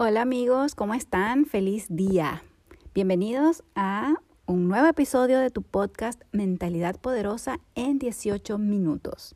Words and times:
Hola 0.00 0.22
amigos, 0.22 0.76
¿cómo 0.76 0.94
están? 0.94 1.44
Feliz 1.44 1.86
día. 1.90 2.44
Bienvenidos 2.94 3.64
a 3.74 4.14
un 4.46 4.68
nuevo 4.68 4.86
episodio 4.86 5.40
de 5.40 5.50
tu 5.50 5.62
podcast 5.62 6.22
Mentalidad 6.30 7.00
Poderosa 7.00 7.58
en 7.74 7.98
18 7.98 8.58
minutos. 8.58 9.34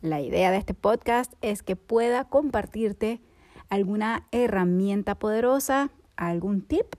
La 0.00 0.20
idea 0.20 0.52
de 0.52 0.58
este 0.58 0.72
podcast 0.72 1.32
es 1.40 1.64
que 1.64 1.74
pueda 1.74 2.22
compartirte 2.26 3.20
alguna 3.70 4.28
herramienta 4.30 5.16
poderosa, 5.16 5.90
algún 6.14 6.62
tip 6.62 6.94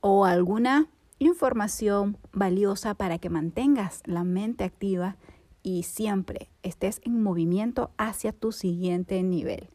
o 0.00 0.24
alguna 0.24 0.88
información 1.18 2.16
valiosa 2.32 2.94
para 2.94 3.18
que 3.18 3.28
mantengas 3.28 4.00
la 4.06 4.24
mente 4.24 4.64
activa 4.64 5.18
y 5.62 5.82
siempre 5.82 6.48
estés 6.62 7.02
en 7.04 7.22
movimiento 7.22 7.90
hacia 7.98 8.32
tu 8.32 8.50
siguiente 8.50 9.22
nivel. 9.22 9.68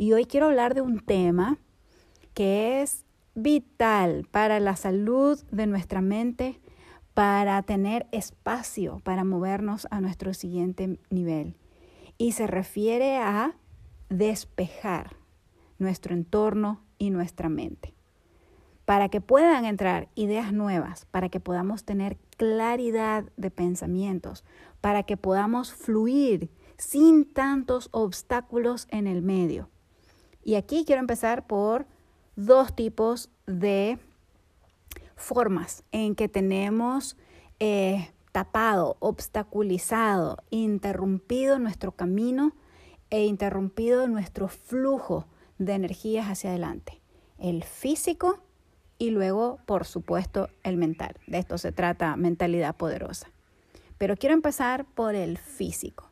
Y 0.00 0.12
hoy 0.12 0.26
quiero 0.26 0.46
hablar 0.46 0.74
de 0.74 0.80
un 0.80 1.00
tema 1.00 1.58
que 2.32 2.82
es 2.82 3.04
vital 3.34 4.28
para 4.30 4.60
la 4.60 4.76
salud 4.76 5.40
de 5.50 5.66
nuestra 5.66 6.00
mente, 6.00 6.60
para 7.14 7.60
tener 7.64 8.06
espacio 8.12 9.00
para 9.02 9.24
movernos 9.24 9.88
a 9.90 10.00
nuestro 10.00 10.34
siguiente 10.34 11.00
nivel. 11.10 11.56
Y 12.16 12.32
se 12.32 12.46
refiere 12.46 13.16
a 13.16 13.56
despejar 14.08 15.16
nuestro 15.80 16.14
entorno 16.14 16.80
y 16.98 17.10
nuestra 17.10 17.48
mente. 17.48 17.92
Para 18.84 19.08
que 19.08 19.20
puedan 19.20 19.64
entrar 19.64 20.08
ideas 20.14 20.52
nuevas, 20.52 21.06
para 21.06 21.28
que 21.28 21.40
podamos 21.40 21.82
tener 21.82 22.18
claridad 22.36 23.24
de 23.36 23.50
pensamientos, 23.50 24.44
para 24.80 25.02
que 25.02 25.16
podamos 25.16 25.72
fluir 25.72 26.50
sin 26.76 27.24
tantos 27.24 27.88
obstáculos 27.90 28.86
en 28.92 29.08
el 29.08 29.22
medio. 29.22 29.68
Y 30.48 30.54
aquí 30.54 30.86
quiero 30.86 31.00
empezar 31.00 31.46
por 31.46 31.84
dos 32.34 32.74
tipos 32.74 33.28
de 33.46 33.98
formas 35.14 35.84
en 35.92 36.14
que 36.14 36.26
tenemos 36.26 37.18
eh, 37.60 38.08
tapado, 38.32 38.96
obstaculizado, 39.00 40.38
interrumpido 40.48 41.58
nuestro 41.58 41.92
camino 41.92 42.54
e 43.10 43.26
interrumpido 43.26 44.08
nuestro 44.08 44.48
flujo 44.48 45.26
de 45.58 45.74
energías 45.74 46.28
hacia 46.28 46.48
adelante. 46.48 46.98
El 47.36 47.62
físico 47.62 48.40
y 48.96 49.10
luego, 49.10 49.58
por 49.66 49.84
supuesto, 49.84 50.48
el 50.62 50.78
mental. 50.78 51.14
De 51.26 51.40
esto 51.40 51.58
se 51.58 51.72
trata 51.72 52.16
mentalidad 52.16 52.74
poderosa. 52.74 53.30
Pero 53.98 54.16
quiero 54.16 54.34
empezar 54.34 54.86
por 54.86 55.14
el 55.14 55.36
físico. 55.36 56.07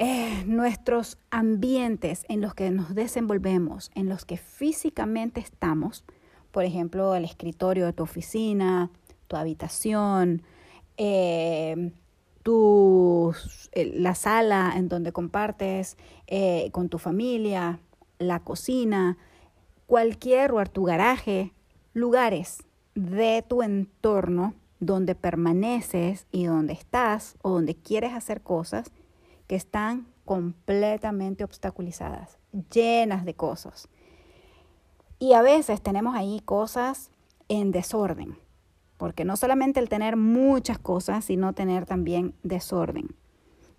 Eh, 0.00 0.44
nuestros 0.46 1.18
ambientes 1.32 2.24
en 2.28 2.40
los 2.40 2.54
que 2.54 2.70
nos 2.70 2.94
desenvolvemos, 2.94 3.90
en 3.96 4.08
los 4.08 4.24
que 4.24 4.36
físicamente 4.36 5.40
estamos, 5.40 6.04
por 6.52 6.64
ejemplo, 6.64 7.16
el 7.16 7.24
escritorio 7.24 7.84
de 7.84 7.92
tu 7.92 8.04
oficina, 8.04 8.92
tu 9.26 9.34
habitación, 9.34 10.42
eh, 10.98 11.90
la 13.74 14.14
sala 14.14 14.72
en 14.76 14.88
donde 14.88 15.10
compartes 15.10 15.96
eh, 16.28 16.70
con 16.70 16.88
tu 16.88 16.98
familia, 16.98 17.80
la 18.20 18.38
cocina, 18.38 19.18
cualquier 19.88 20.50
lugar, 20.50 20.68
tu 20.68 20.84
garaje, 20.84 21.52
lugares 21.92 22.62
de 22.94 23.44
tu 23.46 23.62
entorno 23.62 24.54
donde 24.78 25.16
permaneces 25.16 26.26
y 26.30 26.46
donde 26.46 26.72
estás 26.72 27.36
o 27.42 27.50
donde 27.50 27.74
quieres 27.74 28.12
hacer 28.12 28.42
cosas 28.42 28.92
que 29.48 29.56
están 29.56 30.06
completamente 30.24 31.42
obstaculizadas, 31.42 32.38
llenas 32.70 33.24
de 33.24 33.34
cosas. 33.34 33.88
Y 35.18 35.32
a 35.32 35.42
veces 35.42 35.82
tenemos 35.82 36.14
ahí 36.14 36.40
cosas 36.44 37.10
en 37.48 37.72
desorden, 37.72 38.38
porque 38.98 39.24
no 39.24 39.36
solamente 39.36 39.80
el 39.80 39.88
tener 39.88 40.16
muchas 40.16 40.78
cosas, 40.78 41.24
sino 41.24 41.54
tener 41.54 41.86
también 41.86 42.34
desorden. 42.42 43.16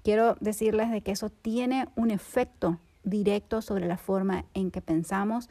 Quiero 0.03 0.35
decirles 0.39 0.91
de 0.91 1.01
que 1.01 1.11
eso 1.11 1.29
tiene 1.29 1.87
un 1.95 2.09
efecto 2.09 2.79
directo 3.03 3.61
sobre 3.61 3.87
la 3.87 3.97
forma 3.97 4.45
en 4.55 4.71
que 4.71 4.81
pensamos 4.81 5.49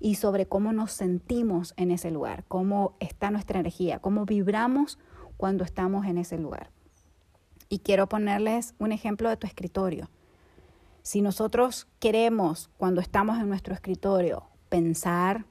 y 0.00 0.16
sobre 0.16 0.46
cómo 0.46 0.72
nos 0.72 0.90
sentimos 0.90 1.72
en 1.76 1.92
ese 1.92 2.10
lugar, 2.10 2.44
cómo 2.48 2.96
está 2.98 3.30
nuestra 3.30 3.60
energía, 3.60 4.00
cómo 4.00 4.26
vibramos 4.26 4.98
cuando 5.36 5.62
estamos 5.62 6.04
en 6.06 6.18
ese 6.18 6.36
lugar. 6.36 6.71
Y 7.72 7.78
quiero 7.78 8.06
ponerles 8.06 8.74
un 8.78 8.92
ejemplo 8.92 9.30
de 9.30 9.38
tu 9.38 9.46
escritorio. 9.46 10.10
Si 11.00 11.22
nosotros 11.22 11.88
queremos, 12.00 12.68
cuando 12.76 13.00
estamos 13.00 13.40
en 13.40 13.48
nuestro 13.48 13.72
escritorio, 13.72 14.44
pensar, 14.68 15.46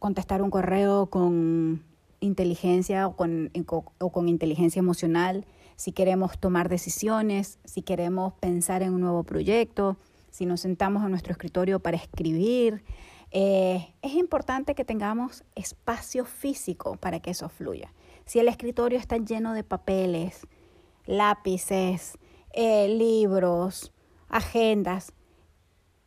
contestar 0.00 0.42
un 0.42 0.50
correo 0.50 1.06
con 1.06 1.84
inteligencia 2.18 3.06
o 3.06 3.14
con, 3.14 3.48
inteligencia 4.26 4.80
emocional, 4.80 5.46
si 5.76 5.92
queremos 5.92 6.36
tomar 6.36 6.68
decisiones, 6.68 7.60
si 7.64 7.82
queremos 7.82 8.32
pensar 8.32 8.82
en 8.82 8.92
un 8.92 9.02
nuevo 9.02 9.22
proyecto, 9.22 9.98
si 10.32 10.46
nos 10.46 10.62
sentamos 10.62 11.04
en 11.04 11.10
nuestro 11.10 11.30
escritorio 11.30 11.78
para 11.78 11.96
escribir, 11.96 12.82
eh, 13.30 13.94
es 14.02 14.14
importante 14.14 14.74
que 14.74 14.84
tengamos 14.84 15.44
espacio 15.54 16.24
físico 16.24 16.96
para 16.96 17.20
que 17.20 17.30
eso 17.30 17.48
fluya. 17.48 17.92
Si 18.24 18.40
el 18.40 18.48
escritorio 18.48 18.98
está 18.98 19.16
lleno 19.16 19.54
de 19.54 19.62
papeles, 19.62 20.44
lápices, 21.06 22.18
eh, 22.52 22.88
libros, 22.88 23.92
agendas, 24.28 25.12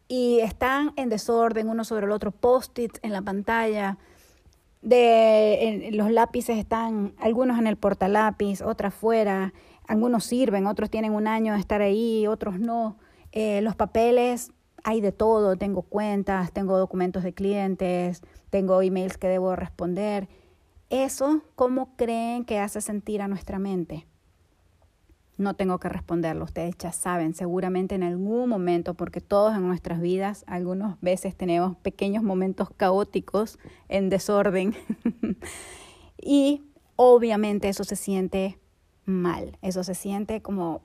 y 0.08 0.40
están 0.40 0.94
en 0.96 1.10
desorden 1.10 1.70
uno 1.70 1.84
sobre 1.84 2.06
el 2.06 2.12
otro, 2.12 2.32
post-its 2.32 3.00
en 3.02 3.14
la 3.14 3.22
pantalla. 3.22 3.98
De, 4.82 5.90
los 5.94 6.12
lápices 6.12 6.58
están, 6.58 7.14
algunos 7.18 7.58
en 7.58 7.68
el 7.68 7.78
portalápiz, 7.78 8.62
otros 8.62 8.94
fuera, 8.94 9.54
algunos 9.88 10.26
sirven, 10.26 10.68
otros 10.68 10.90
tienen 10.90 11.14
un 11.14 11.28
año 11.28 11.54
de 11.54 11.60
estar 11.60 11.82
ahí, 11.82 12.28
otros 12.28 12.60
no. 12.60 12.98
Eh, 13.32 13.62
los 13.62 13.76
papeles, 13.76 14.52
hay 14.84 15.02
de 15.02 15.12
todo, 15.12 15.56
tengo 15.56 15.82
cuentas, 15.82 16.52
tengo 16.52 16.78
documentos 16.78 17.24
de 17.24 17.34
clientes, 17.34 18.22
tengo 18.50 18.82
emails 18.82 19.18
que 19.18 19.28
debo 19.28 19.56
responder. 19.56 20.28
Eso, 20.90 21.42
¿cómo 21.56 21.96
creen 21.96 22.46
que 22.46 22.60
hace 22.60 22.82
sentir 22.82 23.22
a 23.22 23.28
nuestra 23.28 23.58
mente? 23.58 24.06
No 25.38 25.56
tengo 25.56 25.80
que 25.80 25.90
responderlo, 25.90 26.46
ustedes 26.46 26.78
ya 26.78 26.92
saben, 26.92 27.34
seguramente 27.34 27.96
en 27.96 28.04
algún 28.04 28.48
momento, 28.50 28.94
porque 28.94 29.20
todos 29.20 29.56
en 29.56 29.68
nuestras 29.68 30.00
vidas, 30.00 30.44
algunas 30.48 31.00
veces 31.02 31.36
tenemos 31.36 31.76
pequeños 31.78 32.24
momentos 32.24 32.70
caóticos 32.76 33.58
en 33.90 34.10
desorden 34.10 34.76
y 36.22 36.62
obviamente 36.96 37.70
eso 37.70 37.84
se 37.84 37.96
siente 37.96 38.60
mal, 39.06 39.58
eso 39.62 39.84
se 39.84 39.96
siente 39.96 40.42
como 40.42 40.82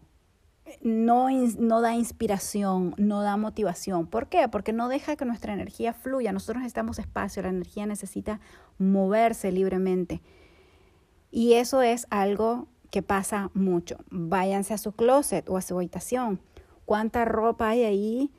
no, 0.82 1.28
no 1.58 1.80
da 1.80 1.94
inspiración, 1.94 2.94
no 2.98 3.22
da 3.22 3.36
motivación. 3.36 4.06
¿Por 4.06 4.28
qué? 4.28 4.48
Porque 4.48 4.72
no 4.72 4.88
deja 4.88 5.16
que 5.16 5.24
nuestra 5.24 5.52
energía 5.52 5.92
fluya. 5.92 6.32
Nosotros 6.32 6.58
necesitamos 6.58 6.98
espacio, 6.98 7.42
la 7.42 7.48
energía 7.48 7.86
necesita 7.86 8.40
moverse 8.78 9.52
libremente. 9.52 10.20
Y 11.30 11.54
eso 11.54 11.82
es 11.82 12.06
algo 12.10 12.68
que 12.90 13.02
pasa 13.02 13.50
mucho. 13.54 13.98
Váyanse 14.10 14.74
a 14.74 14.78
su 14.78 14.92
closet 14.92 15.48
o 15.48 15.56
a 15.56 15.62
su 15.62 15.76
habitación. 15.76 16.40
¿Cuánta 16.84 17.24
ropa 17.24 17.68
hay 17.68 17.84
ahí 17.84 18.32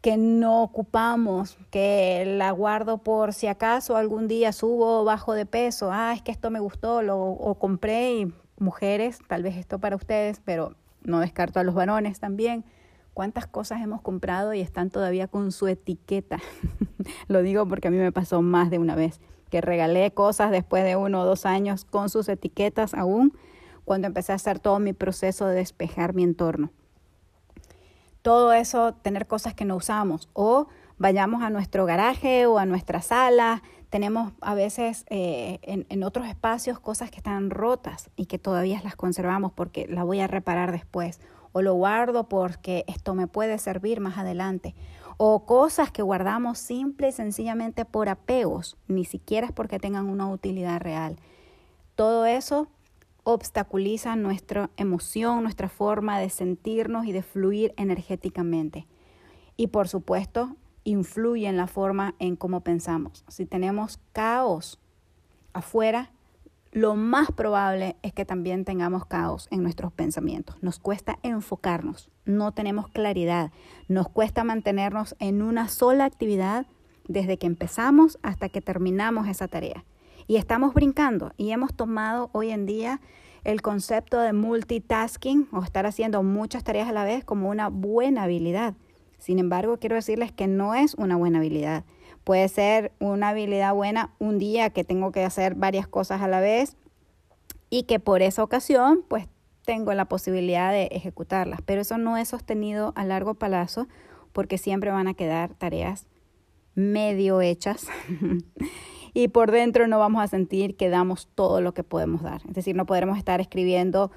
que 0.00 0.16
no 0.16 0.62
ocupamos, 0.62 1.58
que 1.70 2.24
la 2.26 2.50
guardo 2.52 2.98
por 2.98 3.34
si 3.34 3.46
acaso 3.46 3.96
algún 3.96 4.28
día 4.28 4.52
subo 4.52 5.00
o 5.00 5.04
bajo 5.04 5.34
de 5.34 5.44
peso? 5.44 5.90
Ah, 5.92 6.14
es 6.14 6.22
que 6.22 6.32
esto 6.32 6.50
me 6.50 6.60
gustó, 6.60 7.02
lo 7.02 7.20
o 7.20 7.54
compré 7.56 8.14
y 8.14 8.34
mujeres, 8.58 9.18
tal 9.28 9.42
vez 9.42 9.56
esto 9.56 9.78
para 9.78 9.96
ustedes, 9.96 10.40
pero 10.44 10.74
no 11.02 11.20
descarto 11.20 11.60
a 11.60 11.64
los 11.64 11.74
varones 11.74 12.20
también. 12.20 12.64
¿Cuántas 13.12 13.46
cosas 13.46 13.82
hemos 13.82 14.00
comprado 14.00 14.54
y 14.54 14.60
están 14.60 14.88
todavía 14.88 15.26
con 15.28 15.52
su 15.52 15.66
etiqueta? 15.68 16.38
lo 17.28 17.42
digo 17.42 17.66
porque 17.66 17.88
a 17.88 17.90
mí 17.90 17.98
me 17.98 18.12
pasó 18.12 18.40
más 18.40 18.70
de 18.70 18.78
una 18.78 18.94
vez, 18.94 19.20
que 19.50 19.60
regalé 19.60 20.12
cosas 20.12 20.50
después 20.50 20.84
de 20.84 20.96
uno 20.96 21.20
o 21.20 21.24
dos 21.26 21.44
años 21.44 21.84
con 21.84 22.08
sus 22.08 22.28
etiquetas 22.30 22.94
aún 22.94 23.34
cuando 23.84 24.06
empecé 24.06 24.32
a 24.32 24.36
hacer 24.36 24.58
todo 24.58 24.78
mi 24.78 24.92
proceso 24.92 25.46
de 25.46 25.56
despejar 25.56 26.14
mi 26.14 26.22
entorno. 26.22 26.70
Todo 28.22 28.52
eso, 28.52 28.94
tener 28.94 29.26
cosas 29.26 29.54
que 29.54 29.64
no 29.64 29.76
usamos 29.76 30.28
o 30.32 30.68
vayamos 30.98 31.42
a 31.42 31.50
nuestro 31.50 31.86
garaje 31.86 32.46
o 32.46 32.58
a 32.58 32.66
nuestra 32.66 33.00
sala, 33.00 33.62
tenemos 33.88 34.32
a 34.40 34.54
veces 34.54 35.04
eh, 35.08 35.58
en, 35.62 35.86
en, 35.88 36.02
otros 36.04 36.26
espacios 36.28 36.78
cosas 36.78 37.10
que 37.10 37.16
están 37.16 37.50
rotas 37.50 38.10
y 38.16 38.26
que 38.26 38.38
todavía 38.38 38.80
las 38.84 38.94
conservamos 38.94 39.52
porque 39.52 39.86
la 39.88 40.04
voy 40.04 40.20
a 40.20 40.26
reparar 40.26 40.70
después 40.70 41.20
o 41.52 41.62
lo 41.62 41.74
guardo 41.74 42.28
porque 42.28 42.84
esto 42.86 43.14
me 43.14 43.26
puede 43.26 43.58
servir 43.58 44.00
más 44.00 44.18
adelante 44.18 44.74
o 45.22 45.44
cosas 45.44 45.90
que 45.90 46.00
guardamos 46.00 46.58
simple 46.58 47.08
y 47.08 47.12
sencillamente 47.12 47.84
por 47.84 48.08
apegos, 48.08 48.78
ni 48.88 49.04
siquiera 49.04 49.48
es 49.48 49.52
porque 49.52 49.78
tengan 49.78 50.08
una 50.08 50.26
utilidad 50.26 50.80
real. 50.80 51.16
Todo 51.94 52.24
eso 52.24 52.68
obstaculiza 53.32 54.16
nuestra 54.16 54.70
emoción, 54.76 55.42
nuestra 55.42 55.68
forma 55.68 56.18
de 56.18 56.30
sentirnos 56.30 57.06
y 57.06 57.12
de 57.12 57.22
fluir 57.22 57.74
energéticamente. 57.76 58.86
Y 59.56 59.68
por 59.68 59.88
supuesto, 59.88 60.56
influye 60.84 61.46
en 61.46 61.56
la 61.56 61.66
forma 61.66 62.14
en 62.18 62.36
cómo 62.36 62.60
pensamos. 62.60 63.24
Si 63.28 63.46
tenemos 63.46 63.98
caos 64.12 64.78
afuera, 65.52 66.10
lo 66.72 66.94
más 66.94 67.32
probable 67.32 67.96
es 68.02 68.12
que 68.12 68.24
también 68.24 68.64
tengamos 68.64 69.04
caos 69.06 69.48
en 69.50 69.62
nuestros 69.62 69.92
pensamientos. 69.92 70.56
Nos 70.62 70.78
cuesta 70.78 71.18
enfocarnos, 71.22 72.10
no 72.24 72.52
tenemos 72.52 72.88
claridad, 72.88 73.50
nos 73.88 74.08
cuesta 74.08 74.44
mantenernos 74.44 75.16
en 75.18 75.42
una 75.42 75.68
sola 75.68 76.04
actividad 76.04 76.66
desde 77.08 77.38
que 77.38 77.48
empezamos 77.48 78.18
hasta 78.22 78.48
que 78.48 78.60
terminamos 78.60 79.26
esa 79.26 79.48
tarea. 79.48 79.84
Y 80.30 80.36
estamos 80.36 80.74
brincando 80.74 81.32
y 81.36 81.50
hemos 81.50 81.74
tomado 81.74 82.30
hoy 82.32 82.52
en 82.52 82.64
día 82.64 83.00
el 83.42 83.62
concepto 83.62 84.20
de 84.20 84.32
multitasking 84.32 85.48
o 85.50 85.64
estar 85.64 85.86
haciendo 85.86 86.22
muchas 86.22 86.62
tareas 86.62 86.88
a 86.88 86.92
la 86.92 87.02
vez 87.02 87.24
como 87.24 87.50
una 87.50 87.68
buena 87.68 88.22
habilidad. 88.22 88.74
Sin 89.18 89.40
embargo, 89.40 89.80
quiero 89.80 89.96
decirles 89.96 90.30
que 90.30 90.46
no 90.46 90.76
es 90.76 90.94
una 90.94 91.16
buena 91.16 91.38
habilidad. 91.38 91.84
Puede 92.22 92.46
ser 92.46 92.92
una 93.00 93.30
habilidad 93.30 93.74
buena 93.74 94.14
un 94.20 94.38
día 94.38 94.70
que 94.70 94.84
tengo 94.84 95.10
que 95.10 95.24
hacer 95.24 95.56
varias 95.56 95.88
cosas 95.88 96.22
a 96.22 96.28
la 96.28 96.38
vez 96.38 96.76
y 97.68 97.82
que 97.82 97.98
por 97.98 98.22
esa 98.22 98.44
ocasión 98.44 99.04
pues 99.08 99.26
tengo 99.64 99.92
la 99.94 100.04
posibilidad 100.04 100.70
de 100.70 100.90
ejecutarlas, 100.92 101.58
pero 101.66 101.80
eso 101.80 101.98
no 101.98 102.16
es 102.16 102.28
sostenido 102.28 102.92
a 102.94 103.04
largo 103.04 103.34
plazo 103.34 103.88
porque 104.32 104.58
siempre 104.58 104.92
van 104.92 105.08
a 105.08 105.14
quedar 105.14 105.54
tareas 105.54 106.06
medio 106.76 107.40
hechas 107.40 107.88
y 109.14 109.28
por 109.28 109.50
dentro 109.50 109.86
no 109.86 109.98
vamos 109.98 110.22
a 110.22 110.26
sentir 110.26 110.76
que 110.76 110.88
damos 110.88 111.28
todo 111.34 111.60
lo 111.60 111.74
que 111.74 111.84
podemos 111.84 112.22
dar. 112.22 112.42
Es 112.48 112.54
decir, 112.54 112.76
no 112.76 112.86
podremos 112.86 113.18
estar 113.18 113.40
escribiendo 113.40 114.10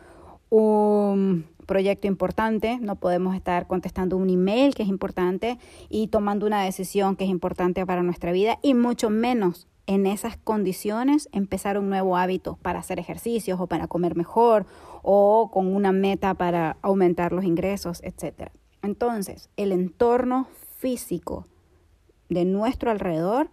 un 0.50 1.45
proyecto 1.66 2.07
importante, 2.07 2.78
no 2.80 2.95
podemos 2.95 3.36
estar 3.36 3.68
contestando 3.68 4.18
un 4.18 4.30
email 4.30 4.75
que 4.75 4.84
es 4.84 4.90
importante 4.90 5.57
y 5.90 6.07
tomando 6.07 6.45
una 6.45 6.63
decisión 6.63 7.16
que 7.16 7.24
es 7.24 7.30
importante 7.30 7.86
para 7.86 8.04
nuestra 8.04 8.31
vida 8.31 8.60
y 8.62 8.74
mucho 8.74 9.10
menos 9.10 9.68
en 9.86 10.06
esas 10.06 10.38
condiciones 10.38 11.28
empezar 11.31 11.78
un 11.78 11.89
nuevo 11.89 12.18
hábito 12.18 12.57
para 12.62 12.80
hacer 12.80 13.00
ejercicios 13.00 13.60
o 13.60 13.68
para 13.68 13.88
comer 13.88 14.16
mejor 14.16 14.66
o 15.01 15.50
con 15.51 15.75
una 15.75 15.92
meta 15.92 16.34
para 16.36 16.78
aumentar 16.81 17.34
los 17.34 17.44
ingresos, 17.44 18.01
etc. 18.04 18.51
Entonces, 18.81 19.50
el 19.57 19.72
entorno 19.72 20.48
físico 20.78 21.48
de 22.30 22.46
nuestro 22.46 22.92
alrededor 22.92 23.50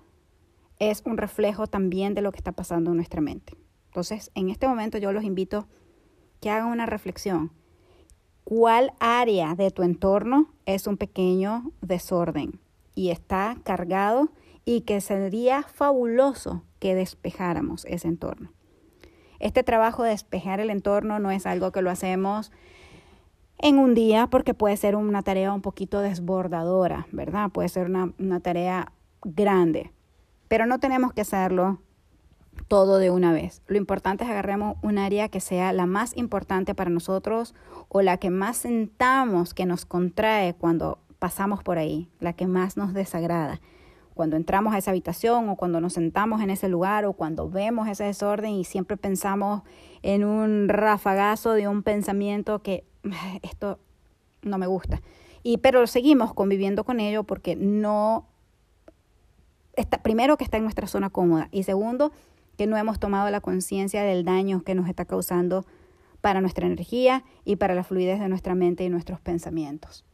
es 0.81 1.03
un 1.05 1.19
reflejo 1.19 1.69
también 1.69 2.15
de 2.15 2.23
lo 2.23 2.33
que 2.33 2.39
está 2.39 2.53
pasando 2.53 2.91
en 2.91 2.97
nuestra 2.97 3.21
mente. 3.21 3.57
Entonces, 3.87 4.33
en 4.35 4.49
este 4.49 4.67
momento 4.67 4.99
yo 4.99 5.13
los 5.13 5.23
invito 5.23 5.69
que 6.41 6.51
hagan 6.51 6.69
una 6.69 6.87
reflexión. 6.87 7.53
¿Cuál 8.45 8.95
área 8.99 9.55
de 9.55 9.71
tu 9.71 9.83
entorno 9.83 10.53
es 10.67 10.87
un 10.87 10.97
pequeño 10.97 11.71
desorden 11.83 12.59
y 12.95 13.11
está 13.11 13.57
cargado 13.63 14.31
y 14.65 14.81
que 14.81 15.01
sería 15.01 15.63
fabuloso 15.63 16.65
que 16.79 16.95
despejáramos 16.95 17.85
ese 17.85 18.09
entorno? 18.09 18.51
Este 19.39 19.63
trabajo 19.63 20.03
de 20.03 20.11
despejar 20.11 20.61
el 20.61 20.71
entorno 20.71 21.19
no 21.19 21.31
es 21.31 21.47
algo 21.47 21.73
que 21.73 21.83
lo 21.83 21.91
hacemos 21.91 22.53
en 23.59 23.79
un 23.79 23.95
día 23.95 24.29
porque 24.29 24.55
puede 24.55 24.77
ser 24.77 24.97
una 24.97 25.23
tarea 25.23 25.53
un 25.53 25.63
poquito 25.63 26.01
desbordadora, 26.01 27.07
¿verdad? 27.13 27.51
Puede 27.51 27.69
ser 27.69 27.87
una, 27.87 28.13
una 28.19 28.41
tarea 28.41 28.93
grande, 29.23 29.93
pero 30.51 30.67
no 30.67 30.81
tenemos 30.81 31.13
que 31.13 31.21
hacerlo 31.21 31.79
todo 32.67 32.99
de 32.99 33.13
una 33.13 33.33
vez. 33.33 33.63
Lo 33.69 33.77
importante 33.77 34.25
es 34.25 34.31
agarremos 34.31 34.79
un 34.83 34.99
área 34.99 35.29
que 35.29 35.39
sea 35.39 35.73
la 35.73 35.87
más 35.87 36.17
importante 36.17 36.75
para 36.75 36.91
nosotros 36.91 37.55
o 37.89 38.03
la 38.03 38.17
que 38.17 38.31
más 38.31 38.57
sentamos 38.57 39.55
que 39.55 39.65
nos 39.65 39.87
contrae 39.87 40.55
cuando 40.55 40.99
pasamos 41.21 41.63
por 41.63 41.79
ahí, 41.79 42.09
la 42.19 42.33
que 42.33 42.49
más 42.49 42.77
nos 42.77 42.95
desagrada. 42.95 43.61
Cuando 44.13 44.35
entramos 44.35 44.75
a 44.75 44.79
esa 44.79 44.91
habitación 44.91 45.49
o 45.51 45.55
cuando 45.55 45.81
nos 45.81 45.93
sentamos 45.93 46.43
en 46.43 46.51
ese 46.51 46.69
lugar 46.69 47.05
o 47.05 47.13
cuando 47.13 47.49
vemos 47.49 47.87
ese 47.87 48.03
desorden 48.03 48.51
y 48.51 48.65
siempre 48.65 48.97
pensamos 48.97 49.63
en 50.03 50.25
un 50.25 50.69
rafagazo 50.69 51.53
de 51.53 51.69
un 51.69 51.85
pensamiento 51.85 52.61
que 52.61 52.83
esto 53.43 53.79
no 54.43 54.59
me 54.59 54.67
gusta. 54.67 55.01
Y 55.45 55.59
pero 55.59 55.87
seguimos 55.87 56.35
conviviendo 56.35 56.83
con 56.83 56.99
ello 56.99 57.23
porque 57.23 57.55
no 57.55 58.30
primero 60.03 60.37
que 60.37 60.45
está 60.45 60.57
en 60.57 60.65
nuestra 60.65 60.87
zona 60.87 61.11
cómoda 61.11 61.49
y 61.51 61.63
segundo 61.63 62.13
que 62.57 62.67
no 62.67 62.77
hemos 62.77 62.99
tomado 62.99 63.31
la 63.31 63.41
conciencia 63.41 64.03
del 64.03 64.25
daño 64.25 64.63
que 64.63 64.75
nos 64.75 64.89
está 64.89 65.05
causando 65.05 65.65
para 66.21 66.41
nuestra 66.41 66.67
energía 66.67 67.25
y 67.45 67.57
para 67.57 67.75
la 67.75 67.85
fluidez 67.85 68.21
de 68.21 68.29
nuestra 68.29 68.55
mente 68.55 68.85
y 68.85 68.91
nuestros 68.91 69.21
pensamientos. 69.21 70.05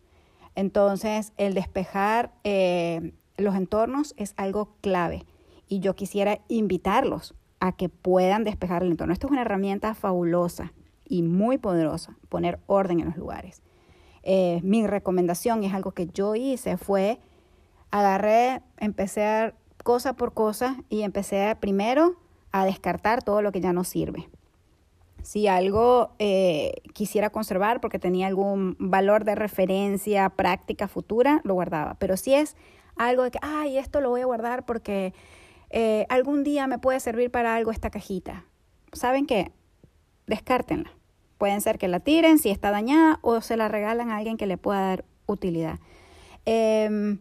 Entonces, 0.55 1.32
el 1.37 1.55
despejar 1.55 2.32
eh, 2.44 3.12
los 3.37 3.55
entornos 3.55 4.14
es 4.17 4.32
algo 4.37 4.76
clave 4.81 5.25
y 5.69 5.81
yo 5.81 5.94
quisiera 5.94 6.41
invitarlos 6.49 7.35
a 7.61 7.73
que 7.73 7.88
puedan 7.88 8.44
despejar 8.44 8.82
el 8.82 8.91
entorno. 8.91 9.12
Esto 9.12 9.26
es 9.26 9.32
una 9.32 9.43
herramienta 9.43 9.94
fabulosa 9.94 10.73
y 11.05 11.23
muy 11.23 11.58
poderosa, 11.58 12.17
poner 12.29 12.61
orden 12.67 13.00
en 13.00 13.06
los 13.06 13.17
lugares. 13.17 13.62
Eh, 14.23 14.61
mi 14.62 14.87
recomendación 14.87 15.62
es 15.64 15.73
algo 15.73 15.93
que 15.93 16.06
yo 16.06 16.35
hice 16.35 16.76
fue 16.76 17.19
agarré, 17.91 18.62
empecé 18.79 19.25
a, 19.25 19.55
cosa 19.87 20.15
por 20.15 20.35
cosa 20.35 20.77
y 20.88 21.03
empecé 21.03 21.56
primero 21.61 22.17
a 22.50 22.65
descartar 22.65 23.23
todo 23.23 23.41
lo 23.41 23.53
que 23.53 23.61
ya 23.61 23.73
no 23.73 23.85
sirve. 23.85 24.29
Si 25.23 25.47
algo 25.47 26.11
eh, 26.19 26.83
quisiera 26.93 27.31
conservar 27.31 27.81
porque 27.81 27.99
tenía 27.99 28.27
algún 28.27 28.77
valor 28.79 29.25
de 29.25 29.35
referencia, 29.37 30.29
práctica 30.31 30.88
futura, 30.88 31.41
lo 31.44 31.55
guardaba. 31.55 31.94
Pero 31.99 32.17
si 32.17 32.35
es 32.35 32.56
algo 32.97 33.23
de 33.23 33.31
que, 33.31 33.38
ay, 33.43 33.79
esto 33.79 34.00
lo 34.00 34.11
voy 34.11 34.23
a 34.23 34.27
guardar 34.27 34.65
porque 34.67 35.15
eh, 35.71 36.06
algún 36.09 36.44
día 36.44 36.67
me 36.67 36.79
puede 36.79 36.99
servir 37.00 37.31
para 37.31 37.55
algo 37.55 37.71
esta 37.71 37.91
cajita. 37.91 38.44
¿Saben 38.93 39.27
qué? 39.27 39.53
Descártenla. 40.27 40.91
Pueden 41.39 41.61
ser 41.61 41.79
que 41.79 41.87
la 41.87 42.00
tiren 42.00 42.39
si 42.39 42.50
está 42.50 42.71
dañada 42.71 43.19
o 43.23 43.41
se 43.41 43.56
la 43.56 43.69
regalan 43.69 44.11
a 44.11 44.17
alguien 44.17 44.37
que 44.37 44.47
le 44.47 44.59
pueda 44.59 44.81
dar 44.81 45.05
utilidad. 45.27 45.79
Em, 46.44 47.19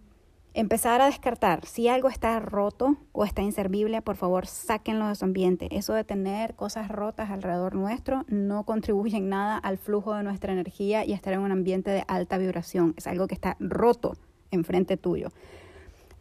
Empezar 0.58 1.02
a 1.02 1.08
descartar 1.08 1.66
si 1.66 1.90
algo 1.90 2.08
está 2.08 2.40
roto 2.40 2.96
o 3.12 3.26
está 3.26 3.42
inservible, 3.42 4.02
por 4.02 4.16
favor, 4.16 4.48
sáquenlo 4.48 5.10
de 5.10 5.16
su 5.16 5.26
ambiente. 5.26 5.68
Eso 5.70 5.94
de 5.94 6.06
tener 6.06 6.56
cosas 6.56 6.88
rotas 6.88 7.30
alrededor 7.30 7.76
nuestro 7.76 8.24
no 8.30 8.64
contribuye 8.64 9.18
en 9.18 9.28
nada 9.28 9.58
al 9.58 9.78
flujo 9.78 10.16
de 10.16 10.24
nuestra 10.24 10.54
energía 10.54 11.04
y 11.04 11.12
estar 11.12 11.34
en 11.34 11.42
un 11.42 11.52
ambiente 11.52 11.92
de 11.92 12.06
alta 12.08 12.38
vibración. 12.38 12.94
Es 12.96 13.06
algo 13.06 13.28
que 13.28 13.34
está 13.34 13.58
roto 13.60 14.16
enfrente 14.50 14.96
tuyo. 14.96 15.28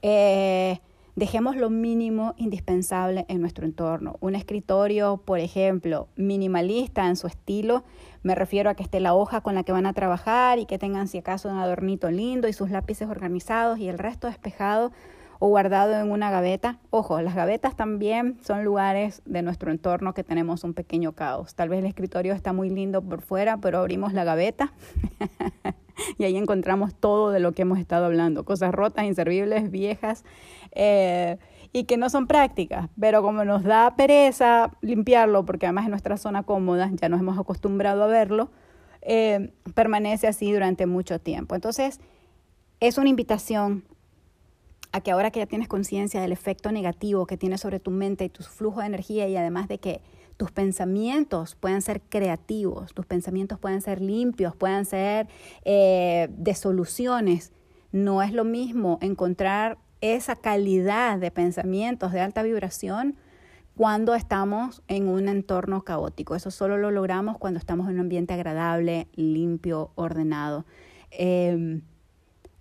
Eh, 0.02 0.80
dejemos 1.16 1.56
lo 1.56 1.71
mínimo 1.71 2.35
indispensable 2.37 3.25
en 3.28 3.40
nuestro 3.40 3.64
entorno. 3.64 4.16
Un 4.21 4.35
escritorio, 4.35 5.18
por 5.18 5.38
ejemplo, 5.38 6.09
minimalista 6.16 7.06
en 7.06 7.16
su 7.16 7.26
estilo, 7.26 7.85
me 8.23 8.35
refiero 8.35 8.71
a 8.71 8.75
que 8.75 8.83
esté 8.83 9.00
la 9.00 9.14
hoja 9.14 9.40
con 9.40 9.54
la 9.54 9.62
que 9.62 9.73
van 9.73 9.87
a 9.87 9.92
trabajar 9.92 10.59
y 10.59 10.66
que 10.66 10.78
tengan 10.78 11.09
si 11.09 11.18
acaso 11.18 11.49
un 11.49 11.59
adornito 11.59 12.11
lindo 12.11 12.49
y 12.49 12.52
sus 12.52 12.71
lápices 12.71 13.09
organizados 13.09 13.78
y 13.78 13.88
el 13.88 13.99
resto 13.99 14.26
despejado 14.26 14.92
o 15.44 15.48
guardado 15.48 15.92
en 16.00 16.10
una 16.10 16.30
gaveta. 16.30 16.78
Ojo, 16.88 17.20
las 17.20 17.34
gavetas 17.34 17.76
también 17.76 18.38
son 18.40 18.64
lugares 18.64 19.20
de 19.26 19.42
nuestro 19.42 19.70
entorno 19.70 20.14
que 20.14 20.24
tenemos 20.24 20.64
un 20.64 20.72
pequeño 20.72 21.12
caos. 21.12 21.54
Tal 21.54 21.68
vez 21.68 21.80
el 21.80 21.84
escritorio 21.84 22.32
está 22.32 22.54
muy 22.54 22.70
lindo 22.70 23.02
por 23.02 23.20
fuera, 23.20 23.58
pero 23.58 23.80
abrimos 23.80 24.14
la 24.14 24.24
gaveta 24.24 24.72
y 26.18 26.24
ahí 26.24 26.38
encontramos 26.38 26.94
todo 26.94 27.30
de 27.30 27.40
lo 27.40 27.52
que 27.52 27.60
hemos 27.60 27.78
estado 27.78 28.06
hablando, 28.06 28.46
cosas 28.46 28.72
rotas, 28.72 29.04
inservibles, 29.04 29.70
viejas 29.70 30.24
eh, 30.72 31.36
y 31.74 31.84
que 31.84 31.98
no 31.98 32.08
son 32.08 32.26
prácticas, 32.26 32.88
pero 32.98 33.20
como 33.20 33.44
nos 33.44 33.64
da 33.64 33.96
pereza 33.96 34.70
limpiarlo, 34.80 35.44
porque 35.44 35.66
además 35.66 35.84
es 35.84 35.90
nuestra 35.90 36.16
zona 36.16 36.44
cómoda, 36.44 36.88
ya 36.94 37.10
nos 37.10 37.20
hemos 37.20 37.38
acostumbrado 37.38 38.02
a 38.04 38.06
verlo, 38.06 38.50
eh, 39.02 39.52
permanece 39.74 40.26
así 40.26 40.50
durante 40.50 40.86
mucho 40.86 41.18
tiempo. 41.18 41.54
Entonces, 41.54 42.00
es 42.80 42.96
una 42.96 43.10
invitación 43.10 43.84
a 44.94 45.00
que 45.00 45.10
ahora 45.10 45.32
que 45.32 45.40
ya 45.40 45.46
tienes 45.46 45.66
conciencia 45.66 46.20
del 46.20 46.30
efecto 46.30 46.70
negativo 46.70 47.26
que 47.26 47.36
tiene 47.36 47.58
sobre 47.58 47.80
tu 47.80 47.90
mente 47.90 48.26
y 48.26 48.28
tu 48.28 48.44
flujo 48.44 48.78
de 48.78 48.86
energía 48.86 49.26
y 49.26 49.36
además 49.36 49.66
de 49.66 49.78
que 49.78 50.00
tus 50.36 50.52
pensamientos 50.52 51.56
puedan 51.56 51.82
ser 51.82 52.00
creativos, 52.00 52.94
tus 52.94 53.04
pensamientos 53.04 53.58
pueden 53.58 53.80
ser 53.80 54.00
limpios, 54.00 54.54
puedan 54.54 54.84
ser 54.84 55.26
eh, 55.64 56.28
de 56.30 56.54
soluciones. 56.54 57.52
No 57.90 58.22
es 58.22 58.32
lo 58.32 58.44
mismo 58.44 58.98
encontrar 59.00 59.78
esa 60.00 60.36
calidad 60.36 61.18
de 61.18 61.32
pensamientos 61.32 62.12
de 62.12 62.20
alta 62.20 62.44
vibración 62.44 63.16
cuando 63.76 64.14
estamos 64.14 64.84
en 64.86 65.08
un 65.08 65.28
entorno 65.28 65.82
caótico. 65.82 66.36
Eso 66.36 66.52
solo 66.52 66.78
lo 66.78 66.92
logramos 66.92 67.36
cuando 67.38 67.58
estamos 67.58 67.88
en 67.88 67.94
un 67.94 68.00
ambiente 68.02 68.32
agradable, 68.32 69.08
limpio, 69.16 69.90
ordenado. 69.96 70.64
Em, 71.10 71.82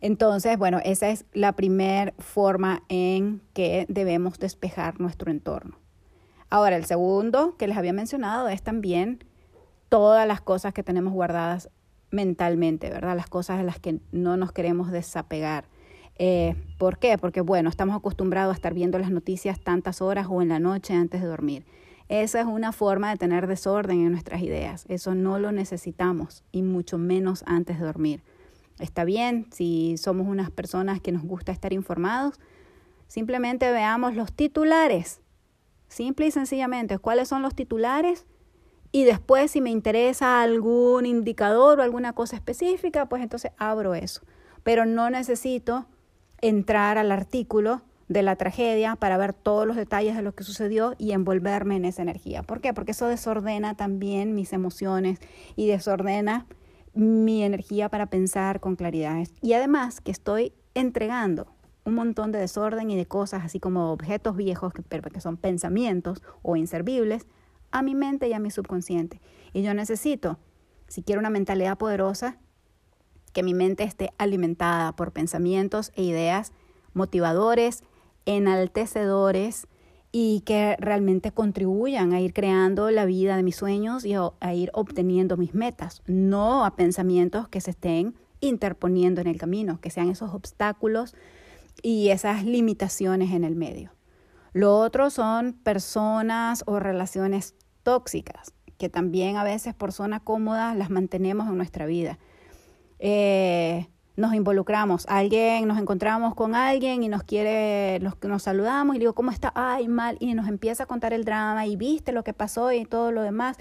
entonces, 0.03 0.57
bueno, 0.57 0.79
esa 0.83 1.11
es 1.11 1.23
la 1.31 1.53
primera 1.53 2.13
forma 2.19 2.83
en 2.89 3.41
que 3.53 3.85
debemos 3.87 4.37
despejar 4.37 4.99
nuestro 4.99 5.31
entorno. 5.31 5.79
Ahora, 6.49 6.75
el 6.75 6.83
segundo 6.83 7.55
que 7.55 7.67
les 7.67 7.77
había 7.77 7.93
mencionado 7.93 8.49
es 8.49 8.61
también 8.61 9.23
todas 9.87 10.27
las 10.27 10.41
cosas 10.41 10.73
que 10.73 10.83
tenemos 10.83 11.13
guardadas 11.13 11.69
mentalmente, 12.11 12.89
¿verdad? 12.89 13.15
Las 13.15 13.27
cosas 13.27 13.59
de 13.59 13.63
las 13.63 13.79
que 13.79 14.01
no 14.11 14.35
nos 14.35 14.51
queremos 14.51 14.91
desapegar. 14.91 15.69
Eh, 16.19 16.55
¿Por 16.77 16.97
qué? 16.97 17.17
Porque, 17.17 17.39
bueno, 17.39 17.69
estamos 17.69 17.95
acostumbrados 17.95 18.51
a 18.51 18.55
estar 18.55 18.73
viendo 18.73 18.99
las 18.99 19.09
noticias 19.09 19.61
tantas 19.61 20.01
horas 20.01 20.27
o 20.29 20.41
en 20.41 20.49
la 20.49 20.59
noche 20.59 20.93
antes 20.93 21.21
de 21.21 21.27
dormir. 21.27 21.65
Esa 22.09 22.41
es 22.41 22.45
una 22.45 22.73
forma 22.73 23.09
de 23.09 23.15
tener 23.15 23.47
desorden 23.47 24.01
en 24.01 24.11
nuestras 24.11 24.41
ideas. 24.41 24.85
Eso 24.89 25.15
no 25.15 25.39
lo 25.39 25.53
necesitamos 25.53 26.43
y 26.51 26.61
mucho 26.61 26.97
menos 26.97 27.45
antes 27.47 27.79
de 27.79 27.85
dormir. 27.85 28.21
Está 28.79 29.03
bien 29.03 29.47
si 29.51 29.97
somos 29.97 30.27
unas 30.27 30.49
personas 30.51 30.99
que 31.01 31.11
nos 31.11 31.23
gusta 31.23 31.51
estar 31.51 31.73
informados. 31.73 32.39
Simplemente 33.07 33.71
veamos 33.71 34.15
los 34.15 34.33
titulares. 34.33 35.21
Simple 35.87 36.27
y 36.27 36.31
sencillamente, 36.31 36.97
¿cuáles 36.97 37.27
son 37.27 37.41
los 37.41 37.53
titulares? 37.53 38.25
Y 38.91 39.03
después 39.03 39.51
si 39.51 39.61
me 39.61 39.69
interesa 39.69 40.41
algún 40.41 41.05
indicador 41.05 41.79
o 41.79 41.83
alguna 41.83 42.13
cosa 42.13 42.35
específica, 42.35 43.07
pues 43.07 43.21
entonces 43.21 43.51
abro 43.57 43.95
eso. 43.95 44.21
Pero 44.63 44.85
no 44.85 45.09
necesito 45.09 45.87
entrar 46.41 46.97
al 46.97 47.11
artículo 47.11 47.81
de 48.07 48.21
la 48.21 48.35
tragedia 48.35 48.95
para 48.95 49.17
ver 49.17 49.33
todos 49.33 49.65
los 49.65 49.75
detalles 49.75 50.15
de 50.15 50.21
lo 50.21 50.33
que 50.33 50.43
sucedió 50.43 50.95
y 50.97 51.11
envolverme 51.11 51.75
en 51.75 51.85
esa 51.85 52.01
energía. 52.01 52.43
¿Por 52.43 52.61
qué? 52.61 52.73
Porque 52.73 52.91
eso 52.91 53.07
desordena 53.07 53.75
también 53.75 54.35
mis 54.35 54.53
emociones 54.53 55.19
y 55.55 55.67
desordena 55.67 56.45
mi 56.93 57.43
energía 57.43 57.89
para 57.89 58.07
pensar 58.07 58.59
con 58.59 58.75
claridad. 58.75 59.27
Y 59.41 59.53
además 59.53 60.01
que 60.01 60.11
estoy 60.11 60.53
entregando 60.73 61.47
un 61.85 61.95
montón 61.95 62.31
de 62.31 62.39
desorden 62.39 62.89
y 62.89 62.95
de 62.95 63.05
cosas, 63.05 63.43
así 63.43 63.59
como 63.59 63.91
objetos 63.91 64.35
viejos 64.35 64.73
que, 64.73 65.21
son 65.21 65.37
pensamientos 65.37 66.21
o 66.41 66.55
inservibles, 66.55 67.27
a 67.71 67.81
mi 67.81 67.95
mente 67.95 68.27
y 68.27 68.33
a 68.33 68.39
mi 68.39 68.51
subconsciente. 68.51 69.19
Y 69.51 69.63
yo 69.63 69.73
necesito, 69.73 70.37
si 70.87 71.03
quiero 71.03 71.19
una 71.19 71.29
mentalidad 71.29 71.77
poderosa, 71.77 72.37
que 73.33 73.43
mi 73.43 73.53
mente 73.53 73.83
esté 73.83 74.11
alimentada 74.17 74.95
por 74.95 75.11
pensamientos 75.11 75.91
e 75.95 76.03
ideas 76.03 76.53
motivadores, 76.93 77.83
enaltecedores 78.25 79.67
y 80.15 80.41
que 80.41 80.77
realmente 80.79 81.31
contribuyan 81.31 82.13
a 82.13 82.21
ir 82.21 82.33
creando 82.33 82.91
la 82.91 83.03
vida 83.03 83.35
de 83.35 83.41
mis 83.41 83.55
sueños 83.55 84.05
y 84.05 84.13
a 84.13 84.53
ir 84.53 84.69
obteniendo 84.73 85.37
mis 85.37 85.55
metas, 85.55 86.03
no 86.05 86.63
a 86.63 86.75
pensamientos 86.75 87.47
que 87.47 87.59
se 87.59 87.71
estén 87.71 88.13
interponiendo 88.39 89.21
en 89.21 89.27
el 89.27 89.39
camino, 89.39 89.81
que 89.81 89.89
sean 89.89 90.09
esos 90.09 90.35
obstáculos 90.35 91.15
y 91.81 92.09
esas 92.09 92.45
limitaciones 92.45 93.31
en 93.31 93.43
el 93.43 93.55
medio. 93.55 93.91
Lo 94.53 94.77
otro 94.77 95.09
son 95.09 95.53
personas 95.53 96.63
o 96.67 96.79
relaciones 96.79 97.55
tóxicas, 97.81 98.53
que 98.77 98.89
también 98.89 99.37
a 99.37 99.43
veces 99.43 99.73
por 99.73 99.91
zona 99.91 100.19
cómoda 100.19 100.75
las 100.75 100.91
mantenemos 100.91 101.47
en 101.47 101.57
nuestra 101.57 101.87
vida. 101.87 102.19
Eh, 102.99 103.87
nos 104.15 104.33
involucramos, 104.33 105.05
alguien, 105.07 105.67
nos 105.67 105.79
encontramos 105.79 106.35
con 106.35 106.53
alguien 106.53 107.01
y 107.03 107.09
nos 107.09 107.23
quiere, 107.23 107.99
nos, 107.99 108.21
nos 108.23 108.43
saludamos 108.43 108.95
y 108.95 108.99
digo, 108.99 109.13
¿cómo 109.13 109.31
está? 109.31 109.51
Ay, 109.55 109.87
mal, 109.87 110.17
y 110.19 110.33
nos 110.35 110.47
empieza 110.47 110.83
a 110.83 110.85
contar 110.85 111.13
el 111.13 111.25
drama 111.25 111.65
y 111.65 111.75
viste 111.75 112.11
lo 112.11 112.23
que 112.23 112.33
pasó 112.33 112.71
y 112.71 112.85
todo 112.85 113.11
lo 113.11 113.23
demás. 113.23 113.57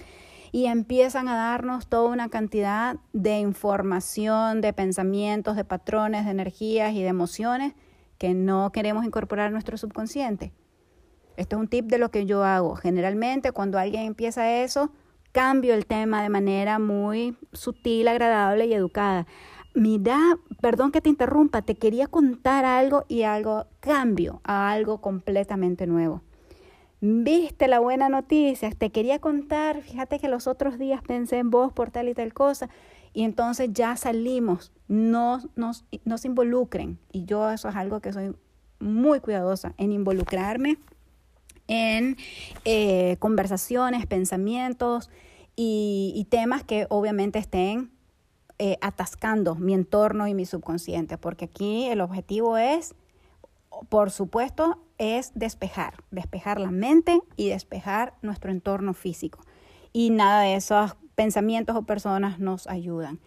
Y 0.51 0.67
empiezan 0.67 1.27
a 1.27 1.35
darnos 1.35 1.87
toda 1.87 2.09
una 2.09 2.29
cantidad 2.29 2.97
de 3.13 3.39
información, 3.39 4.61
de 4.61 4.71
pensamientos, 4.73 5.55
de 5.55 5.65
patrones, 5.65 6.25
de 6.25 6.31
energías 6.31 6.93
y 6.93 7.01
de 7.01 7.07
emociones 7.07 7.73
que 8.19 8.35
no 8.35 8.71
queremos 8.71 9.03
incorporar 9.03 9.47
a 9.47 9.49
nuestro 9.49 9.77
subconsciente. 9.77 10.53
Esto 11.35 11.55
es 11.55 11.59
un 11.61 11.67
tip 11.67 11.87
de 11.87 11.97
lo 11.97 12.11
que 12.11 12.27
yo 12.27 12.43
hago. 12.43 12.75
Generalmente 12.75 13.51
cuando 13.51 13.79
alguien 13.79 14.03
empieza 14.03 14.61
eso, 14.61 14.91
cambio 15.31 15.73
el 15.73 15.87
tema 15.87 16.21
de 16.21 16.29
manera 16.29 16.77
muy 16.77 17.35
sutil, 17.51 18.07
agradable 18.07 18.67
y 18.67 18.73
educada 18.75 19.25
mira, 19.73 20.37
perdón 20.61 20.91
que 20.91 21.01
te 21.01 21.09
interrumpa, 21.09 21.61
te 21.61 21.75
quería 21.75 22.07
contar 22.07 22.65
algo 22.65 23.05
y 23.07 23.23
algo 23.23 23.67
cambio 23.79 24.41
a 24.43 24.71
algo 24.71 25.01
completamente 25.01 25.87
nuevo. 25.87 26.21
Viste 27.01 27.67
la 27.67 27.79
buena 27.79 28.07
noticia, 28.07 28.71
te 28.71 28.89
quería 28.91 29.19
contar, 29.19 29.81
fíjate 29.81 30.19
que 30.19 30.29
los 30.29 30.47
otros 30.47 30.79
días 30.79 31.01
pensé 31.01 31.37
en 31.37 31.49
vos 31.49 31.73
por 31.73 31.91
tal 31.91 32.07
y 32.07 32.13
tal 32.13 32.33
cosa, 32.33 32.69
y 33.13 33.23
entonces 33.23 33.69
ya 33.73 33.95
salimos, 33.97 34.71
no 34.87 35.39
nos, 35.55 35.85
nos 36.05 36.25
involucren. 36.25 36.97
Y 37.11 37.25
yo 37.25 37.51
eso 37.51 37.67
es 37.69 37.75
algo 37.75 37.99
que 37.99 38.13
soy 38.13 38.33
muy 38.79 39.19
cuidadosa 39.19 39.73
en 39.77 39.91
involucrarme 39.91 40.77
en 41.67 42.17
eh, 42.65 43.15
conversaciones, 43.19 44.05
pensamientos 44.05 45.09
y 45.55 46.25
temas 46.29 46.63
que 46.63 46.87
obviamente 46.89 47.39
estén 47.39 47.92
eh, 48.65 48.77
atascando 48.79 49.55
mi 49.55 49.73
entorno 49.73 50.25
y 50.25 50.33
mi 50.33 50.45
subconsciente, 50.45 51.17
porque 51.17 51.43
aquí 51.43 51.89
el 51.89 51.99
objetivo 51.99 52.57
es, 52.57 52.95
por 53.89 54.09
supuesto, 54.09 54.81
es 54.97 55.33
despejar, 55.35 55.95
despejar 56.11 56.61
la 56.61 56.71
mente 56.71 57.19
y 57.35 57.49
despejar 57.49 58.13
nuestro 58.21 58.51
entorno 58.51 58.93
físico. 58.93 59.41
Y 59.91 60.11
nada 60.11 60.43
de 60.43 60.55
esos 60.55 60.95
pensamientos 61.13 61.75
o 61.75 61.81
personas 61.81 62.39
nos 62.39 62.65
ayudan. 62.67 63.19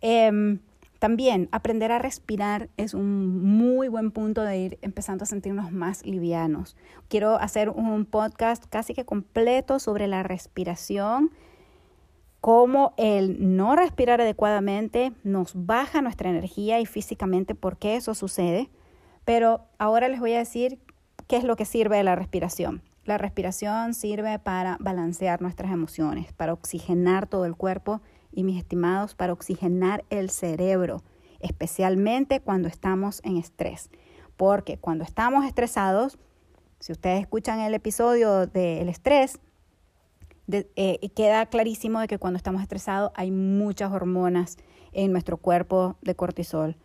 Em, 0.00 0.60
también 1.00 1.50
aprender 1.52 1.92
a 1.92 1.98
respirar 1.98 2.70
es 2.78 2.94
un 2.94 3.42
muy 3.42 3.88
buen 3.88 4.10
punto 4.10 4.40
de 4.40 4.56
ir 4.56 4.78
empezando 4.80 5.24
a 5.24 5.26
sentirnos 5.26 5.70
más 5.70 6.02
livianos. 6.06 6.78
Quiero 7.08 7.34
hacer 7.38 7.68
un 7.68 8.06
podcast 8.06 8.64
casi 8.70 8.94
que 8.94 9.04
completo 9.04 9.80
sobre 9.80 10.06
la 10.06 10.22
respiración 10.22 11.30
cómo 12.40 12.94
el 12.96 13.56
no 13.56 13.76
respirar 13.76 14.20
adecuadamente 14.20 15.12
nos 15.24 15.52
baja 15.54 16.02
nuestra 16.02 16.30
energía 16.30 16.80
y 16.80 16.86
físicamente 16.86 17.54
por 17.54 17.76
qué 17.78 17.96
eso 17.96 18.14
sucede. 18.14 18.70
Pero 19.24 19.66
ahora 19.78 20.08
les 20.08 20.20
voy 20.20 20.32
a 20.34 20.38
decir 20.38 20.78
qué 21.26 21.36
es 21.36 21.44
lo 21.44 21.56
que 21.56 21.64
sirve 21.64 21.96
de 21.96 22.04
la 22.04 22.16
respiración. 22.16 22.82
La 23.04 23.18
respiración 23.18 23.94
sirve 23.94 24.38
para 24.38 24.76
balancear 24.80 25.40
nuestras 25.40 25.72
emociones, 25.72 26.32
para 26.32 26.52
oxigenar 26.52 27.26
todo 27.26 27.44
el 27.44 27.56
cuerpo 27.56 28.00
y 28.32 28.44
mis 28.44 28.58
estimados, 28.58 29.14
para 29.14 29.32
oxigenar 29.32 30.04
el 30.10 30.30
cerebro, 30.30 31.02
especialmente 31.40 32.40
cuando 32.40 32.68
estamos 32.68 33.20
en 33.24 33.36
estrés. 33.36 33.90
Porque 34.36 34.76
cuando 34.76 35.04
estamos 35.04 35.44
estresados, 35.46 36.18
si 36.80 36.92
ustedes 36.92 37.20
escuchan 37.20 37.60
el 37.60 37.74
episodio 37.74 38.46
del 38.46 38.88
estrés, 38.88 39.40
eh, 40.50 41.10
queda 41.14 41.46
clarísimo 41.46 42.00
de 42.00 42.08
que 42.08 42.18
cuando 42.18 42.36
estamos 42.36 42.62
estresados 42.62 43.12
hay 43.14 43.30
muchas 43.30 43.92
hormonas 43.92 44.56
en 44.92 45.12
nuestro 45.12 45.36
cuerpo 45.36 45.96
de 46.02 46.14
cortisol. 46.14 46.76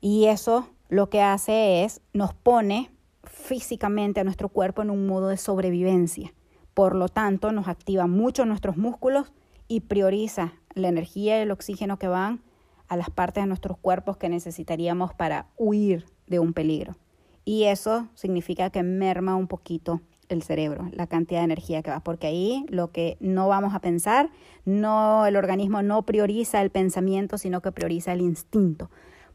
Y 0.00 0.26
eso 0.26 0.68
lo 0.88 1.10
que 1.10 1.22
hace 1.22 1.84
es 1.84 2.00
nos 2.12 2.32
pone 2.32 2.90
físicamente 3.24 4.20
a 4.20 4.24
nuestro 4.24 4.48
cuerpo 4.48 4.82
en 4.82 4.90
un 4.90 5.06
modo 5.06 5.28
de 5.28 5.36
sobrevivencia. 5.36 6.32
Por 6.74 6.94
lo 6.94 7.08
tanto, 7.08 7.52
nos 7.52 7.68
activa 7.68 8.06
mucho 8.06 8.44
nuestros 8.44 8.76
músculos 8.76 9.32
y 9.68 9.80
prioriza 9.80 10.52
la 10.74 10.88
energía 10.88 11.38
y 11.38 11.42
el 11.42 11.50
oxígeno 11.50 11.98
que 11.98 12.08
van 12.08 12.42
a 12.88 12.96
las 12.96 13.10
partes 13.10 13.42
de 13.42 13.48
nuestros 13.48 13.78
cuerpos 13.78 14.16
que 14.16 14.28
necesitaríamos 14.28 15.14
para 15.14 15.48
huir 15.56 16.06
de 16.26 16.38
un 16.38 16.52
peligro. 16.52 16.96
Y 17.44 17.64
eso 17.64 18.08
significa 18.14 18.70
que 18.70 18.82
merma 18.82 19.36
un 19.36 19.46
poquito 19.46 20.00
el 20.28 20.42
cerebro, 20.42 20.88
la 20.92 21.06
cantidad 21.06 21.40
de 21.40 21.44
energía 21.44 21.82
que 21.82 21.90
va, 21.90 22.00
porque 22.00 22.26
ahí 22.26 22.66
lo 22.68 22.90
que 22.90 23.16
no 23.20 23.48
vamos 23.48 23.74
a 23.74 23.80
pensar, 23.80 24.30
no 24.64 25.26
el 25.26 25.36
organismo 25.36 25.82
no 25.82 26.02
prioriza 26.02 26.60
el 26.62 26.70
pensamiento, 26.70 27.38
sino 27.38 27.62
que 27.62 27.72
prioriza 27.72 28.12
el 28.12 28.20
instinto. 28.20 28.90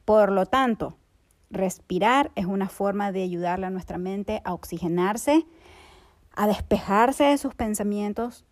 Por 0.05 0.31
lo 0.31 0.45
tanto, 0.45 0.97
respirar 1.49 2.31
es 2.35 2.45
una 2.45 2.69
forma 2.69 3.11
de 3.11 3.23
ayudarle 3.23 3.67
a 3.67 3.69
nuestra 3.69 3.97
mente 3.97 4.41
a 4.45 4.53
oxigenarse, 4.53 5.45
a 6.35 6.47
despejarse 6.47 7.25
de 7.25 7.37
sus 7.37 7.55
pensamientos 7.55 8.45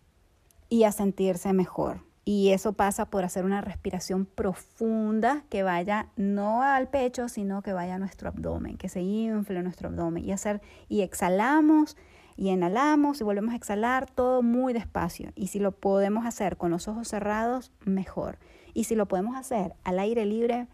y 0.68 0.84
a 0.84 0.92
sentirse 0.92 1.52
mejor. 1.52 2.02
Y 2.24 2.50
eso 2.50 2.74
pasa 2.74 3.06
por 3.06 3.24
hacer 3.24 3.44
una 3.44 3.60
respiración 3.60 4.26
profunda 4.26 5.44
que 5.48 5.62
vaya 5.62 6.10
no 6.16 6.62
al 6.62 6.88
pecho, 6.88 7.28
sino 7.28 7.62
que 7.62 7.72
vaya 7.72 7.96
a 7.96 7.98
nuestro 7.98 8.28
abdomen, 8.28 8.76
que 8.76 8.88
se 8.88 9.00
infle 9.00 9.62
nuestro 9.62 9.88
abdomen 9.88 10.24
y 10.24 10.32
hacer 10.32 10.60
y 10.88 11.00
exhalamos 11.00 11.96
y 12.36 12.50
inhalamos 12.50 13.20
y 13.20 13.24
volvemos 13.24 13.52
a 13.52 13.56
exhalar 13.56 14.10
todo 14.10 14.42
muy 14.42 14.72
despacio. 14.72 15.32
Y 15.34 15.48
si 15.48 15.58
lo 15.58 15.72
podemos 15.72 16.26
hacer 16.26 16.56
con 16.56 16.70
los 16.70 16.88
ojos 16.88 17.08
cerrados, 17.08 17.72
mejor. 17.84 18.38
Y 18.74 18.84
si 18.84 18.94
lo 18.94 19.06
podemos 19.06 19.36
hacer 19.36 19.74
al 19.84 19.98
aire 19.98 20.24
libre, 20.24 20.68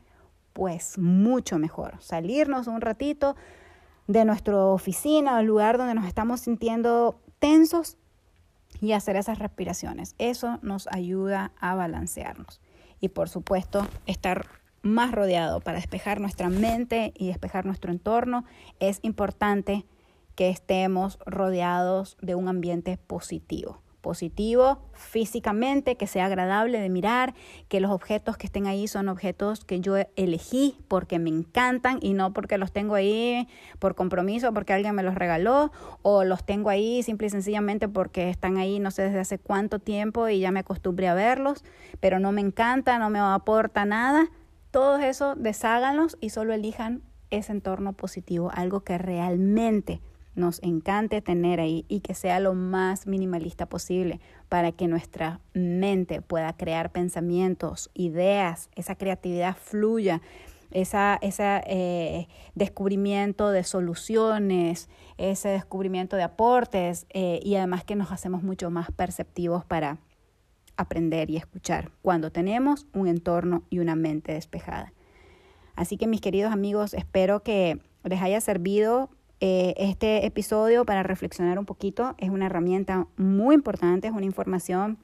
pues 0.52 0.98
mucho 0.98 1.58
mejor. 1.58 1.96
Salirnos 2.00 2.66
un 2.66 2.80
ratito 2.80 3.36
de 4.06 4.24
nuestra 4.24 4.56
oficina 4.56 5.36
o 5.36 5.38
el 5.40 5.46
lugar 5.46 5.78
donde 5.78 5.94
nos 5.94 6.06
estamos 6.06 6.40
sintiendo 6.40 7.20
tensos 7.38 7.96
y 8.80 8.92
hacer 8.92 9.16
esas 9.16 9.38
respiraciones. 9.38 10.14
Eso 10.18 10.58
nos 10.62 10.86
ayuda 10.88 11.52
a 11.60 11.74
balancearnos. 11.74 12.60
Y 13.00 13.08
por 13.08 13.28
supuesto, 13.28 13.86
estar 14.06 14.46
más 14.82 15.12
rodeado 15.12 15.60
para 15.60 15.78
despejar 15.78 16.20
nuestra 16.20 16.48
mente 16.48 17.12
y 17.16 17.26
despejar 17.26 17.66
nuestro 17.66 17.90
entorno 17.90 18.44
es 18.78 19.00
importante 19.02 19.84
que 20.36 20.50
estemos 20.50 21.18
rodeados 21.26 22.16
de 22.20 22.34
un 22.34 22.48
ambiente 22.48 22.98
positivo, 22.98 23.80
positivo 24.02 24.78
físicamente, 24.92 25.96
que 25.96 26.06
sea 26.06 26.26
agradable 26.26 26.78
de 26.78 26.90
mirar, 26.90 27.34
que 27.68 27.80
los 27.80 27.90
objetos 27.90 28.36
que 28.36 28.46
estén 28.46 28.66
ahí 28.66 28.86
son 28.86 29.08
objetos 29.08 29.64
que 29.64 29.80
yo 29.80 29.96
elegí 30.14 30.78
porque 30.86 31.18
me 31.18 31.30
encantan 31.30 31.98
y 32.00 32.12
no 32.12 32.32
porque 32.32 32.58
los 32.58 32.70
tengo 32.70 32.94
ahí 32.94 33.48
por 33.80 33.96
compromiso, 33.96 34.52
porque 34.52 34.74
alguien 34.74 34.94
me 34.94 35.02
los 35.02 35.16
regaló, 35.16 35.72
o 36.02 36.22
los 36.22 36.44
tengo 36.44 36.70
ahí 36.70 37.02
simple 37.02 37.26
y 37.26 37.30
sencillamente 37.30 37.88
porque 37.88 38.30
están 38.30 38.58
ahí 38.58 38.78
no 38.78 38.92
sé 38.92 39.02
desde 39.02 39.18
hace 39.18 39.38
cuánto 39.38 39.80
tiempo 39.80 40.28
y 40.28 40.38
ya 40.38 40.52
me 40.52 40.60
acostumbré 40.60 41.08
a 41.08 41.14
verlos, 41.14 41.64
pero 41.98 42.20
no 42.20 42.30
me 42.30 42.42
encanta, 42.42 42.98
no 42.98 43.10
me 43.10 43.18
aporta 43.18 43.86
nada. 43.86 44.28
Todo 44.70 44.98
eso, 44.98 45.34
desháganlos 45.34 46.18
y 46.20 46.30
solo 46.30 46.52
elijan 46.52 47.02
ese 47.30 47.52
entorno 47.52 47.94
positivo, 47.94 48.50
algo 48.54 48.80
que 48.80 48.98
realmente 48.98 50.00
nos 50.36 50.62
encante 50.62 51.22
tener 51.22 51.60
ahí 51.60 51.84
y 51.88 52.00
que 52.00 52.14
sea 52.14 52.38
lo 52.40 52.54
más 52.54 53.06
minimalista 53.06 53.66
posible 53.66 54.20
para 54.48 54.70
que 54.70 54.86
nuestra 54.86 55.40
mente 55.54 56.22
pueda 56.22 56.52
crear 56.56 56.92
pensamientos, 56.92 57.90
ideas, 57.94 58.70
esa 58.76 58.94
creatividad 58.94 59.56
fluya, 59.56 60.20
ese 60.70 61.18
eh, 61.66 62.28
descubrimiento 62.54 63.50
de 63.50 63.64
soluciones, 63.64 64.88
ese 65.16 65.48
descubrimiento 65.48 66.16
de 66.16 66.24
aportes 66.24 67.06
eh, 67.10 67.40
y 67.42 67.56
además 67.56 67.84
que 67.84 67.96
nos 67.96 68.12
hacemos 68.12 68.42
mucho 68.42 68.70
más 68.70 68.90
perceptivos 68.92 69.64
para 69.64 69.98
aprender 70.76 71.30
y 71.30 71.36
escuchar 71.36 71.90
cuando 72.02 72.30
tenemos 72.30 72.86
un 72.92 73.08
entorno 73.08 73.62
y 73.70 73.78
una 73.78 73.96
mente 73.96 74.32
despejada. 74.32 74.92
Así 75.74 75.96
que 75.96 76.06
mis 76.06 76.20
queridos 76.20 76.52
amigos, 76.52 76.94
espero 76.94 77.42
que 77.42 77.80
les 78.04 78.20
haya 78.22 78.40
servido 78.40 79.10
eh, 79.40 79.74
este 79.76 80.24
episodio 80.24 80.84
para 80.84 81.02
reflexionar 81.02 81.58
un 81.58 81.66
poquito. 81.66 82.14
Es 82.18 82.30
una 82.30 82.46
herramienta 82.46 83.06
muy 83.16 83.54
importante, 83.54 84.08
es 84.08 84.14
una 84.14 84.24
información 84.24 84.98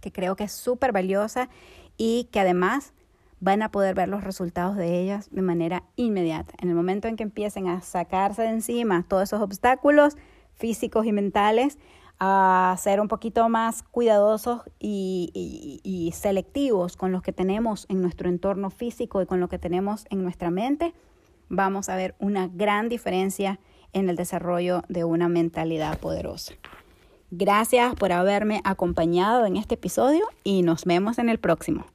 que 0.00 0.12
creo 0.12 0.36
que 0.36 0.44
es 0.44 0.52
súper 0.52 0.92
valiosa 0.92 1.48
y 1.96 2.28
que 2.32 2.40
además 2.40 2.92
van 3.40 3.62
a 3.62 3.70
poder 3.70 3.94
ver 3.94 4.08
los 4.08 4.24
resultados 4.24 4.76
de 4.76 5.00
ellas 5.00 5.28
de 5.30 5.42
manera 5.42 5.84
inmediata. 5.96 6.54
En 6.60 6.68
el 6.68 6.74
momento 6.74 7.08
en 7.08 7.16
que 7.16 7.22
empiecen 7.22 7.68
a 7.68 7.80
sacarse 7.82 8.42
de 8.42 8.48
encima 8.48 9.04
todos 9.08 9.24
esos 9.24 9.40
obstáculos 9.40 10.16
físicos 10.54 11.04
y 11.06 11.12
mentales, 11.12 11.78
a 12.20 12.76
ser 12.78 13.00
un 13.00 13.08
poquito 13.08 13.48
más 13.48 13.82
cuidadosos 13.82 14.62
y, 14.78 15.80
y, 15.82 16.12
selectivos 16.12 16.96
con 16.96 17.10
los 17.10 17.22
que 17.22 17.32
tenemos 17.32 17.86
en 17.88 18.00
nuestro 18.00 18.28
entorno 18.28 18.70
físico 18.70 19.20
y 19.20 19.26
con 19.26 19.40
lo 19.40 19.48
que 19.48 19.58
tenemos 19.58 20.06
en 20.10 20.22
nuestra 20.22 20.50
mente, 20.50 20.94
vamos 21.56 21.88
a 21.88 21.96
ver 21.96 22.14
una 22.18 22.48
gran 22.48 22.88
diferencia 22.88 23.58
en 23.92 24.08
el 24.08 24.16
desarrollo 24.16 24.82
de 24.88 25.04
una 25.04 25.28
mentalidad 25.28 25.98
poderosa. 25.98 26.54
Gracias 27.30 27.94
por 27.94 28.12
haberme 28.12 28.60
acompañado 28.64 29.46
en 29.46 29.56
este 29.56 29.74
episodio 29.74 30.24
y 30.44 30.62
nos 30.62 30.84
vemos 30.84 31.18
en 31.18 31.28
el 31.28 31.38
próximo. 31.38 31.86